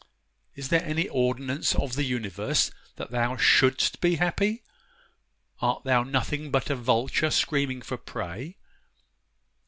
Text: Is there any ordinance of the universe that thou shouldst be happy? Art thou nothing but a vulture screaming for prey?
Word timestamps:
Is 0.55 0.69
there 0.69 0.83
any 0.83 1.07
ordinance 1.09 1.75
of 1.75 1.93
the 1.93 2.03
universe 2.03 2.71
that 2.95 3.11
thou 3.11 3.37
shouldst 3.37 4.01
be 4.01 4.15
happy? 4.15 4.63
Art 5.59 5.83
thou 5.83 6.01
nothing 6.01 6.49
but 6.49 6.71
a 6.71 6.75
vulture 6.75 7.29
screaming 7.29 7.83
for 7.83 7.97
prey? 7.97 8.57